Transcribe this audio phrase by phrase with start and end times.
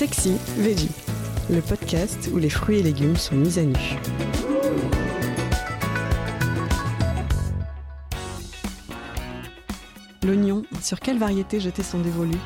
[0.00, 0.88] Sexy Veggie,
[1.50, 3.76] le podcast où les fruits et légumes sont mis à nu.
[10.24, 12.38] L'oignon, sur quelle variété jeter son dévolu?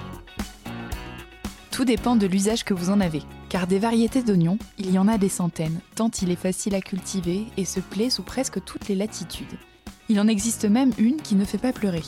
[1.71, 5.07] Tout dépend de l'usage que vous en avez, car des variétés d'oignons, il y en
[5.07, 8.89] a des centaines, tant il est facile à cultiver et se plaît sous presque toutes
[8.89, 9.61] les latitudes.
[10.09, 12.03] Il en existe même une qui ne fait pas pleurer.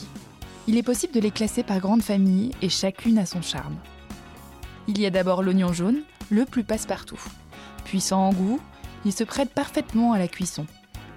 [0.66, 3.76] Il est possible de les classer par grandes familles et chacune a son charme.
[4.88, 7.20] Il y a d'abord l'oignon jaune, le plus passe-partout.
[7.84, 8.60] Puissant en goût,
[9.04, 10.66] il se prête parfaitement à la cuisson.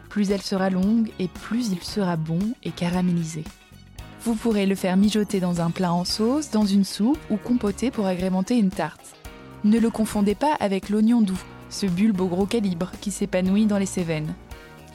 [0.09, 3.43] Plus elle sera longue et plus il sera bon et caramélisé.
[4.23, 7.91] Vous pourrez le faire mijoter dans un plat en sauce, dans une soupe ou compoter
[7.91, 9.15] pour agrémenter une tarte.
[9.63, 13.77] Ne le confondez pas avec l'oignon doux, ce bulbe au gros calibre qui s'épanouit dans
[13.77, 14.33] les Cévennes.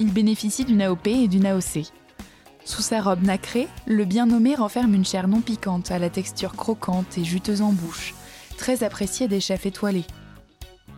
[0.01, 1.87] Il bénéficie d'une AOP et d'une AOC.
[2.65, 6.55] Sous sa robe nacrée, le bien nommé renferme une chair non piquante à la texture
[6.55, 8.15] croquante et juteuse en bouche,
[8.57, 10.07] très appréciée des chefs étoilés.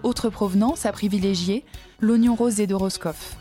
[0.03, 1.65] Autre provenance à privilégier,
[2.01, 3.37] l'oignon rosé de Roscoff.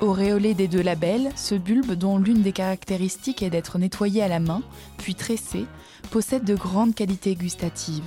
[0.00, 4.40] Auréolé des deux labels, ce bulbe, dont l'une des caractéristiques est d'être nettoyé à la
[4.40, 4.62] main,
[4.98, 5.66] puis tressé,
[6.10, 8.04] possède de grandes qualités gustatives.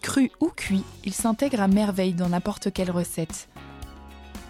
[0.00, 3.48] Cru ou cuit, il s'intègre à merveille dans n'importe quelle recette.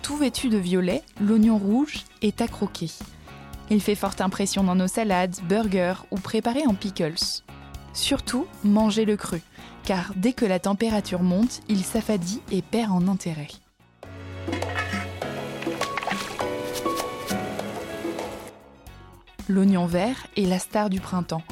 [0.02, 2.90] Tout vêtu de violet, l'oignon rouge est à croquer.
[3.70, 7.42] Il fait forte impression dans nos salades, burgers ou préparés en pickles.
[7.92, 9.42] Surtout, mangez-le cru,
[9.88, 13.48] car dès que la température monte, il s'affadit et perd en intérêt.
[19.48, 21.42] L'oignon vert est la star du printemps.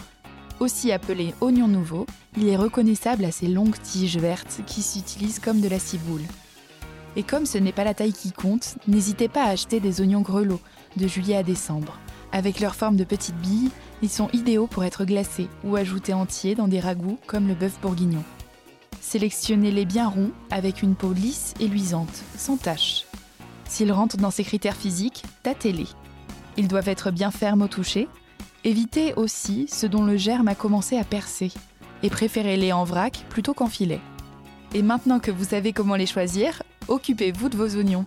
[0.61, 2.05] Aussi appelé oignon nouveau,
[2.37, 6.25] il est reconnaissable à ses longues tiges vertes qui s'utilisent comme de la ciboule.
[7.17, 10.21] Et comme ce n'est pas la taille qui compte, n'hésitez pas à acheter des oignons
[10.21, 10.61] grelots
[10.99, 11.99] de juillet à décembre.
[12.33, 13.71] Avec leur forme de petites billes,
[14.03, 17.79] ils sont idéaux pour être glacés ou ajoutés entiers dans des ragoûts comme le bœuf
[17.81, 18.23] bourguignon.
[19.01, 23.07] Sélectionnez-les bien ronds avec une peau lisse et luisante, sans tache.
[23.69, 25.87] S'ils rentrent dans ces critères physiques, tâtez-les.
[26.57, 28.09] Ils doivent être bien fermes au toucher.
[28.65, 31.53] Évitez aussi ce dont le germe a commencé à percer
[32.03, 34.01] et préférez-les en vrac plutôt qu'en filet.
[34.75, 38.07] Et maintenant que vous savez comment les choisir, occupez-vous de vos oignons.